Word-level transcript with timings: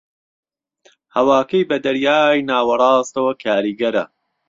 ھەواکەی 1.15 1.67
بە 1.69 1.77
دەریای 1.85 2.45
ناوەڕاستەوە 2.49 3.33
کاریگەرە 3.43 4.03